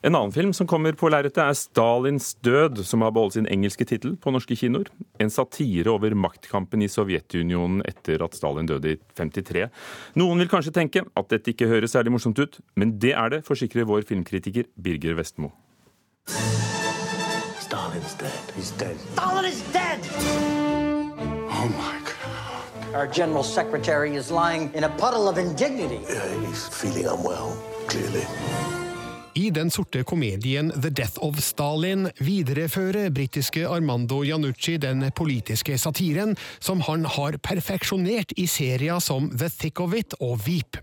En 0.00 0.14
annen 0.16 0.32
film 0.32 0.54
som 0.56 0.64
kommer 0.64 0.96
på 0.96 1.10
lerretet, 1.12 1.42
er 1.44 1.52
'Stalins 1.52 2.32
død', 2.40 2.84
som 2.84 3.02
har 3.02 3.10
beholdt 3.12 3.34
sin 3.34 3.46
engelske 3.46 3.84
tittel 3.84 4.16
på 4.16 4.32
norske 4.32 4.56
kinoer. 4.56 4.88
En 5.20 5.28
satire 5.28 5.92
over 5.92 6.14
maktkampen 6.16 6.80
i 6.80 6.88
Sovjetunionen 6.88 7.82
etter 7.84 8.24
at 8.24 8.34
Stalin 8.34 8.66
døde 8.66 8.94
i 8.94 8.96
53. 9.14 9.68
Noen 10.16 10.38
vil 10.38 10.48
kanskje 10.48 10.72
tenke 10.72 11.04
at 11.04 11.28
dette 11.28 11.52
ikke 11.52 11.68
høres 11.68 11.92
særlig 11.92 12.12
morsomt 12.16 12.40
ut, 12.40 12.60
men 12.76 12.98
det 12.98 13.12
er 13.12 13.28
det, 13.28 13.44
forsikrer 13.44 13.84
vår 13.84 14.08
filmkritiker 14.08 14.64
Birger 14.80 15.20
Vestmo. 15.20 15.52
Stalin's 17.60 18.14
dead. 18.16 18.52
He's 18.56 18.72
dead. 18.78 18.96
Stalin 19.12 19.44
is 19.44 19.60
dead! 19.72 20.00
Oh 21.52 21.68
my 21.76 21.92
God. 21.92 21.99
Our 22.94 23.06
general 23.06 23.44
secretary 23.44 24.16
is 24.16 24.32
lying 24.32 24.74
in 24.74 24.82
a 24.82 24.88
puddle 24.88 25.28
of 25.28 25.38
indignity. 25.38 26.00
Yeah, 26.08 26.46
he's 26.46 26.66
feeling 26.66 27.06
unwell, 27.06 27.56
clearly. 27.86 28.26
I 29.38 29.50
den 29.54 29.68
sorte 29.70 30.02
komedien 30.02 30.72
The 30.74 30.90
Death 30.90 31.20
of 31.22 31.38
Stalin 31.38 32.08
viderefører 32.18 33.12
britiske 33.14 33.62
Armando 33.68 34.24
Janucci 34.26 34.74
den 34.82 35.04
politiske 35.14 35.76
satiren 35.78 36.34
som 36.58 36.82
han 36.82 37.04
har 37.06 37.38
perfeksjonert 37.38 38.34
i 38.34 38.48
serier 38.50 38.98
som 38.98 39.28
The 39.30 39.46
Thick 39.52 39.78
of 39.80 39.94
It 39.94 40.16
og 40.18 40.40
Veep. 40.46 40.80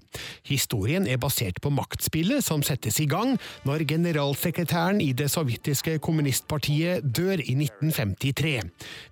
Historien 0.48 1.08
er 1.12 1.20
basert 1.20 1.60
på 1.62 1.72
maktspillet 1.76 2.46
som 2.46 2.64
settes 2.64 3.02
i 3.04 3.08
gang 3.10 3.36
når 3.68 3.84
generalsekretæren 3.90 5.02
i 5.04 5.12
det 5.12 5.28
sovjetiske 5.34 5.98
kommunistpartiet 6.00 7.04
dør 7.04 7.44
i 7.44 7.58
1953. 7.60 8.64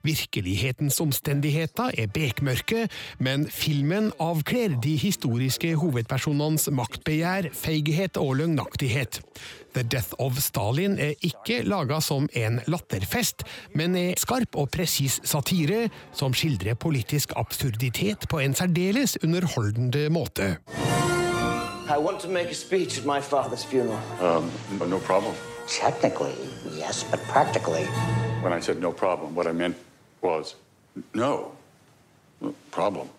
Virkelighetens 0.08 1.02
omstendigheter 1.04 1.92
er 1.92 2.08
bekmørke, 2.08 2.88
men 3.20 3.50
filmen 3.52 4.14
avkler 4.16 4.80
de 4.80 4.96
historiske 5.02 5.76
hovedpersonenes 5.76 6.70
maktbegjær, 6.72 7.52
feighet 7.52 8.22
og 8.22 8.38
løgnaktighet. 8.40 9.26
The 9.76 9.84
Death 9.84 10.14
of 10.20 10.38
Stalin 10.40 11.00
er 11.00 11.18
ikke 11.20 11.60
laga 11.68 12.00
som 12.00 12.30
en 12.34 12.62
latterfest, 12.72 13.44
men 13.76 13.96
er 14.00 14.14
skarp 14.22 14.56
og 14.56 14.70
presis 14.72 15.20
satire 15.28 15.90
som 16.16 16.34
skildrer 16.34 16.78
politisk 16.80 17.34
absurditet 17.36 18.30
på 18.32 18.40
en 18.40 18.56
særdeles 18.56 19.18
underholdende 19.24 20.08
måte. 20.10 20.58
I 21.88 21.98
want 21.98 22.20
to 22.22 22.30
make 22.30 22.50
a 22.50 22.54
speech 22.54 22.98
at 22.98 23.06
my 23.06 23.20
father's 23.22 23.64
funeral. 23.64 24.00
Um, 24.22 24.50
no 24.90 25.00
problem. 25.00 25.34
Technically, 25.68 26.34
yes, 26.78 27.04
but 27.04 27.20
practically. 27.28 27.86
When 28.42 28.54
I 28.54 28.62
said 28.62 28.80
no 28.82 28.92
problem, 28.92 29.36
what 29.36 29.48
I 29.48 29.52
meant 29.52 29.76
was 30.22 30.56
no 31.14 31.52
problem. 32.72 33.10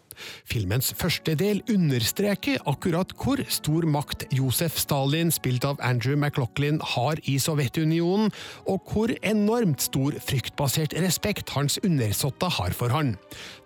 Filmens 0.49 0.93
første 0.97 1.35
del 1.39 1.63
understreker 1.73 2.63
akkurat 2.69 3.13
hvor 3.21 3.41
stor 3.53 3.87
makt 3.91 4.27
Josef 4.35 4.79
Stalin, 4.81 5.33
spilt 5.35 5.67
av 5.69 5.81
Andrew 5.85 6.17
McLaughlin, 6.17 6.81
har 6.95 7.21
i 7.29 7.37
Sovjetunionen, 7.43 8.33
og 8.71 8.91
hvor 8.91 9.13
enormt 9.27 9.85
stor 9.85 10.17
fryktbasert 10.25 10.97
respekt 11.03 11.53
hans 11.57 11.79
undersåtte 11.85 12.51
har 12.59 12.75
for 12.77 12.95
han. 12.95 13.15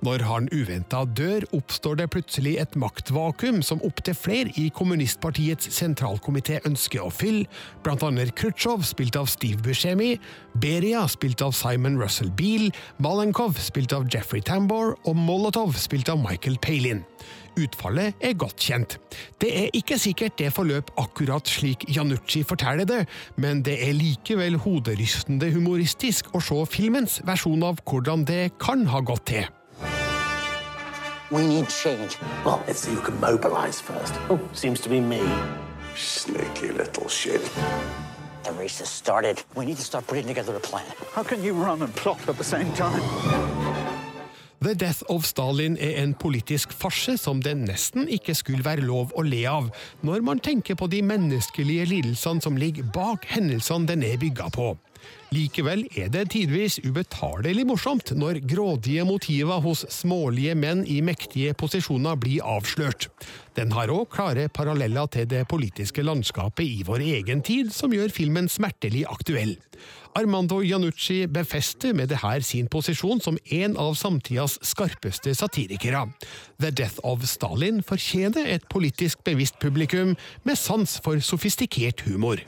Når 0.05 0.25
han 0.27 0.49
uventa 0.53 1.05
dør, 1.05 1.47
oppstår 1.57 2.01
det 2.01 2.11
plutselig 2.15 2.57
et 2.63 2.77
maktvakuum 2.81 3.63
som 3.67 3.83
opptil 3.87 4.17
flere 4.19 4.55
i 4.61 4.69
kommunistpartiets 4.75 5.71
sentralkomité 5.77 6.61
ønsker 6.69 7.05
å 7.05 7.13
fylle, 7.15 7.47
blant 7.85 8.03
annet 8.07 8.35
Khrusjtsjov, 8.39 8.85
spilt 8.89 9.19
av 9.21 9.31
Steve 9.31 9.63
Buscemi, 9.65 10.15
Beria, 10.61 11.07
spilt 11.11 11.43
av 11.45 11.55
Simon 11.57 11.99
Russell 12.01 12.33
Beale, 12.35 12.73
Malenkov, 13.03 13.59
spilt 13.63 13.95
av 13.95 14.09
Jeffrey 14.11 14.43
Tambor, 14.45 14.97
og 15.07 15.17
Molotov, 15.17 15.77
spilt 15.79 16.11
av 16.11 16.19
Michael 16.19 16.40
Palin. 16.63 17.05
Utfallet 17.59 18.15
er 18.21 18.37
godt 18.39 18.57
kjent. 18.57 18.99
Det 19.41 19.51
er 19.65 19.71
ikke 19.77 19.99
sikkert 19.99 20.39
det 20.39 20.53
forløp 20.55 20.91
akkurat 20.99 21.49
slik 21.49 21.85
Janucci 21.89 22.43
forteller 22.47 22.87
det, 22.89 23.01
men 23.37 23.63
det 23.67 23.77
er 23.89 23.93
likevel 23.97 24.57
hoderystende 24.63 25.51
humoristisk 25.53 26.31
å 26.35 26.41
se 26.41 26.59
filmens 26.71 27.21
versjon 27.27 27.63
av 27.67 27.83
hvordan 27.85 28.25
det 28.25 28.53
kan 28.63 28.87
ha 28.87 29.01
gått 29.01 29.27
til. 29.33 29.49
We 31.31 31.47
need 31.47 31.71
change. 31.71 32.19
Well, 32.45 32.61
let's 32.67 32.81
see 32.81 32.93
who 32.93 33.03
can 33.03 33.21
mobilize 33.21 33.81
first. 33.81 34.15
Oh, 34.29 34.41
seems 34.53 34.81
to 34.81 34.89
be 34.89 35.01
me. 35.01 35.21
Sneaky 35.95 36.73
little 36.73 37.09
shit. 37.09 37.43
The 38.43 38.53
race 38.53 38.79
has 38.81 38.89
started. 38.89 39.43
We 39.55 39.65
need 39.65 39.77
to 39.77 39.85
start 39.85 40.07
putting 40.07 40.27
together 40.27 40.57
a 40.57 40.61
plan. 40.61 40.87
How 41.13 41.23
can 41.23 41.45
you 41.45 41.53
run 41.53 41.83
and 41.83 41.95
plot 41.95 42.29
at 42.29 42.37
the 42.37 42.45
same 42.45 42.73
time? 42.73 43.01
The 44.63 44.75
Death 44.75 45.03
of 45.09 45.25
Stalin 45.25 45.79
er 45.81 46.03
en 46.03 46.11
politisk 46.13 46.75
farse 46.77 47.15
som 47.17 47.39
det 47.41 47.55
nesten 47.57 48.05
ikke 48.13 48.35
skulle 48.37 48.65
være 48.67 48.85
lov 48.85 49.15
å 49.17 49.23
le 49.25 49.39
av, 49.49 49.71
når 50.05 50.21
man 50.27 50.43
tenker 50.45 50.77
på 50.77 50.85
de 50.93 51.01
menneskelige 51.01 51.87
lidelsene 51.89 52.45
som 52.45 52.59
ligger 52.61 52.91
bak 52.93 53.25
hendelsene 53.33 53.89
den 53.89 54.05
er 54.05 54.21
bygga 54.21 54.51
på. 54.53 54.75
Likevel 55.31 55.85
er 55.95 56.09
det 56.11 56.25
tidvis 56.33 56.81
ubetalelig 56.83 57.63
morsomt 57.69 58.11
når 58.19 58.41
grådige 58.51 59.05
motiver 59.07 59.63
hos 59.63 59.85
smålige 59.95 60.57
menn 60.59 60.83
i 60.83 60.99
mektige 61.07 61.55
posisjoner 61.55 62.19
blir 62.19 62.43
avslørt. 62.43 63.07
Den 63.55 63.71
har 63.77 63.93
òg 63.95 64.09
klare 64.11 64.49
paralleller 64.51 65.07
til 65.15 65.29
det 65.31 65.45
politiske 65.51 66.03
landskapet 66.03 66.67
i 66.67 66.83
vår 66.87 67.05
egen 67.21 67.45
tid, 67.47 67.71
som 67.75 67.95
gjør 67.95 68.11
filmen 68.15 68.51
smertelig 68.51 69.05
aktuell. 69.11 69.55
Armando 70.19 70.59
Janucci 70.67 71.27
befester 71.31 71.95
med 71.95 72.11
det 72.11 72.19
her 72.25 72.43
sin 72.43 72.67
posisjon 72.67 73.23
som 73.23 73.39
en 73.55 73.77
av 73.79 73.95
samtidas 73.95 74.59
skarpeste 74.67 75.35
satirikere. 75.39 76.09
The 76.59 76.73
Death 76.75 76.99
of 77.07 77.23
Stalin 77.31 77.83
fortjener 77.87 78.51
et 78.51 78.67
politisk 78.71 79.23
bevisst 79.25 79.63
publikum 79.63 80.17
med 80.43 80.59
sans 80.59 80.99
for 81.05 81.23
sofistikert 81.23 82.03
humor. 82.09 82.43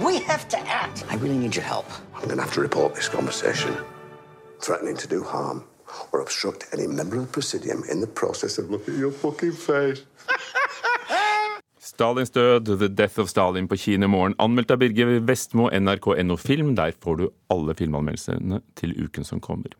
We 0.00 0.18
have 0.20 0.48
to 0.48 0.58
act. 0.66 1.04
I 1.10 1.16
really 1.16 1.36
need 1.36 1.54
your 1.54 1.64
help. 1.64 1.84
I'm 2.14 2.24
going 2.24 2.36
to 2.36 2.42
have 2.42 2.54
to 2.54 2.62
report 2.62 2.94
this 2.94 3.08
conversation. 3.08 3.76
Threatening 4.62 4.96
to 4.96 5.08
do 5.08 5.22
harm 5.22 5.64
or 6.12 6.20
obstruct 6.22 6.66
any 6.72 6.86
member 6.86 7.16
of 7.16 7.26
the 7.26 7.32
Presidium 7.32 7.84
in 7.92 8.00
the 8.00 8.06
process 8.06 8.58
of 8.58 8.70
looking 8.70 8.94
at 8.94 9.00
your 9.00 9.12
fucking 9.12 9.52
face. 9.52 10.06
Stalins 11.80 12.30
død, 12.30 12.78
The 12.78 12.88
Death 12.88 13.18
of 13.18 13.28
Stalin 13.28 13.68
på 13.68 13.76
kino 13.76 14.04
i 14.04 14.08
morgen. 14.08 14.34
Anmeldt 14.38 14.70
av 14.70 14.78
Birger 14.78 15.20
Vestmo, 15.20 15.68
NRK.no 15.68 16.36
Film. 16.36 16.74
Der 16.74 16.92
får 17.04 17.16
du 17.16 17.28
alle 17.52 17.74
filmanmeldelsene 17.74 18.62
til 18.80 18.96
uken 19.04 19.24
som 19.24 19.40
kommer. 19.40 19.76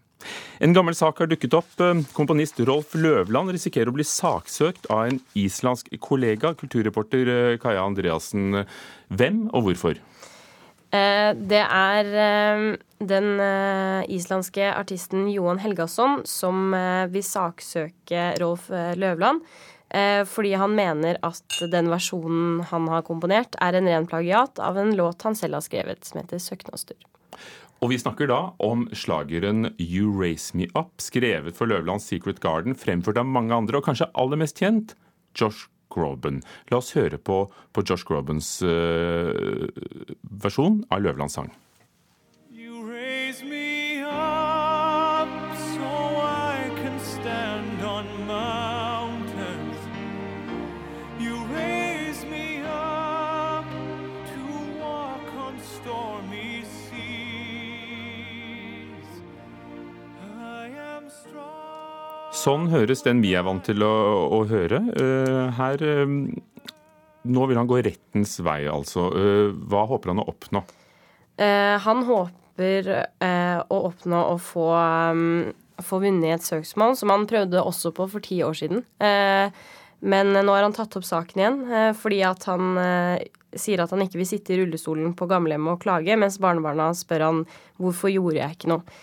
En 0.61 0.75
gammel 0.77 0.95
sak 0.95 1.23
har 1.23 1.31
dukket 1.31 1.57
opp. 1.57 1.81
Komponist 2.13 2.61
Rolf 2.69 2.93
Løvland 2.93 3.55
risikerer 3.57 3.89
å 3.89 3.97
bli 3.97 4.05
saksøkt 4.05 4.91
av 4.93 5.07
en 5.09 5.23
islandsk 5.39 5.89
kollega, 6.05 6.53
kulturreporter 6.61 7.33
eh, 7.33 7.59
Kaja 7.63 7.87
Andreassen. 7.89 8.67
Hvem 9.09 9.47
og 9.55 9.71
hvorfor? 9.71 9.97
Eh, 10.91 11.33
det 11.37 11.63
er 11.63 12.09
eh, 12.27 12.63
den 13.01 13.29
islandske 14.13 14.73
artisten 14.75 15.29
Johan 15.31 15.61
Helgason 15.63 16.21
som 16.29 16.75
vil 17.09 17.25
saksøke 17.25 18.35
Rolf 18.43 18.69
Løvland. 18.71 19.41
Fordi 20.31 20.53
han 20.55 20.77
mener 20.77 21.17
at 21.27 21.57
den 21.73 21.89
versjonen 21.91 22.61
han 22.69 22.85
har 22.93 23.03
komponert, 23.03 23.57
er 23.59 23.75
en 23.75 23.89
ren 23.91 24.07
plagiat 24.07 24.61
av 24.63 24.79
en 24.79 24.93
låt 24.95 25.25
han 25.27 25.35
selv 25.35 25.59
har 25.59 25.65
skrevet, 25.67 26.05
som 26.07 26.21
heter 26.21 26.39
'Søknadstur'. 26.39 27.09
Og 27.81 27.89
vi 27.89 27.99
snakker 27.99 28.29
da 28.29 28.41
om 28.61 28.85
slageren 28.93 29.71
You 29.81 30.13
Raise 30.13 30.53
Me 30.57 30.69
Up, 30.77 31.01
skrevet 31.01 31.57
for 31.57 31.71
Løvlands 31.71 32.05
Secret 32.11 32.41
Garden, 32.45 32.77
fremført 32.77 33.17
av 33.17 33.29
mange 33.29 33.57
andre, 33.57 33.81
og 33.81 33.87
kanskje 33.87 34.11
aller 34.15 34.37
mest 34.37 34.61
kjent 34.61 34.93
Josh 35.35 35.71
Groban. 35.91 36.41
La 36.71 36.81
oss 36.81 36.95
høre 36.97 37.19
på, 37.19 37.43
på 37.73 37.85
Josh 37.87 38.07
Grobans 38.09 38.59
uh, 38.63 39.67
versjon 40.23 40.83
av 40.91 41.05
Løvlands 41.05 41.39
sang. 41.39 41.51
Sånn 62.41 62.71
høres 62.73 63.05
den 63.05 63.21
vi 63.21 63.35
er 63.37 63.45
vant 63.45 63.67
til 63.69 63.83
å, 63.85 63.95
å 64.33 64.45
høre. 64.49 64.81
Uh, 64.97 65.51
her 65.59 65.83
uh, 65.85 66.15
Nå 67.31 67.49
vil 67.51 67.59
han 67.61 67.69
gå 67.69 67.83
rettens 67.85 68.39
vei, 68.41 68.63
altså. 68.71 69.11
Uh, 69.13 69.57
hva 69.69 69.85
håper 69.91 70.15
han 70.15 70.23
å 70.23 70.31
oppnå? 70.33 70.63
Eh, 71.41 71.77
han 71.81 72.03
håper 72.05 72.89
eh, 72.93 73.59
å 73.61 73.77
oppnå 73.89 74.19
å 74.35 74.37
få, 74.45 74.67
få 75.81 76.01
vunnet 76.03 76.37
et 76.37 76.45
søksmål, 76.45 76.97
som 77.01 77.13
han 77.15 77.25
prøvde 77.31 77.63
også 77.65 77.95
på 77.97 78.05
for 78.13 78.25
ti 78.25 78.43
år 78.45 78.59
siden. 78.59 78.83
Eh, 79.01 79.49
men 80.05 80.33
nå 80.37 80.53
har 80.53 80.67
han 80.67 80.77
tatt 80.77 80.99
opp 81.01 81.07
saken 81.09 81.41
igjen 81.41 81.59
eh, 81.69 81.91
fordi 81.97 82.21
at 82.29 82.45
han 82.49 82.77
eh, 82.81 83.25
sier 83.57 83.81
at 83.81 83.93
han 83.93 84.05
ikke 84.05 84.21
vil 84.21 84.29
sitte 84.29 84.53
i 84.53 84.61
rullestolen 84.61 85.15
på 85.17 85.29
gamlehjemmet 85.31 85.79
og 85.79 85.83
klage, 85.83 86.19
mens 86.21 86.37
barnebarna 86.43 86.91
spør 86.97 87.27
han 87.27 87.43
hvorfor 87.81 88.13
gjorde 88.13 88.43
jeg 88.43 88.59
ikke 88.59 88.75
noe. 88.75 88.99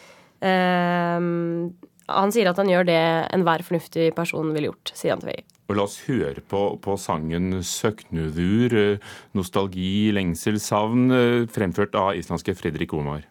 Han 2.08 2.32
sier 2.32 2.48
at 2.48 2.60
han 2.62 2.70
gjør 2.72 2.88
det 2.88 3.00
enhver 3.36 3.64
fornuftig 3.68 4.12
person 4.16 4.54
ville 4.56 4.72
gjort, 4.72 4.94
sier 4.96 5.16
han 5.16 5.24
til 5.24 5.34
VG. 5.34 5.46
Og 5.68 5.76
la 5.76 5.84
oss 5.84 5.98
høre 6.08 6.44
på, 6.48 6.62
på 6.80 6.96
sangen 6.96 7.60
'Søknudur', 7.60 9.02
nostalgi, 9.36 10.12
lengsel, 10.16 10.62
savn, 10.64 11.12
fremført 11.52 11.98
av 12.00 12.16
islandske 12.16 12.56
Fredrik 12.56 12.96
Omar. 12.96 13.28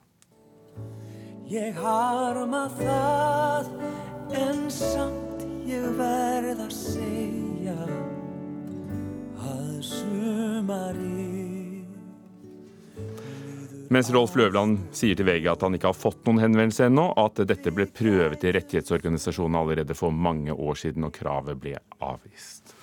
Ég 1.48 1.78
harma 1.78 2.66
það 2.76 3.72
en 4.34 4.66
samt 4.68 5.46
jeg 5.66 5.94
verð 5.96 6.60
að 6.66 6.72
segja 6.74 8.15
Mens 13.94 14.08
Rolf 14.10 14.34
Løvland 14.38 14.88
sier 14.96 15.18
til 15.18 15.28
VG 15.28 15.46
at 15.52 15.62
han 15.62 15.76
ikke 15.76 15.90
har 15.92 15.98
fått 15.98 16.24
noen 16.26 16.40
henvendelse 16.42 16.88
ennå, 16.88 17.10
at 17.22 17.38
dette 17.46 17.70
ble 17.74 17.86
prøvet 17.86 18.42
i 18.42 18.54
rettighetsorganisasjonen 18.56 19.58
allerede 19.60 19.94
for 19.98 20.14
mange 20.14 20.54
år 20.54 20.80
siden, 20.80 21.06
og 21.06 21.14
kravet 21.14 21.60
ble 21.62 21.76
avvist. 22.02 22.74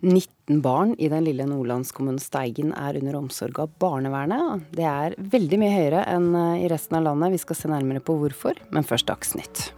19 0.00 0.60
barn 0.62 0.94
i 0.98 1.10
den 1.10 1.24
lille 1.26 1.46
nordlandskommunen 1.46 2.20
Steigen 2.22 2.70
er 2.74 2.98
under 3.00 3.18
omsorg 3.18 3.58
av 3.62 3.72
barnevernet. 3.82 4.68
Det 4.74 4.86
er 4.86 5.18
veldig 5.18 5.62
mye 5.62 5.74
høyere 5.74 6.04
enn 6.10 6.30
i 6.58 6.70
resten 6.70 7.00
av 7.00 7.08
landet. 7.10 7.34
Vi 7.34 7.42
skal 7.46 7.58
se 7.58 7.72
nærmere 7.72 8.02
på 8.02 8.18
hvorfor, 8.18 8.62
men 8.74 8.86
først 8.86 9.10
Dagsnytt. 9.10 9.68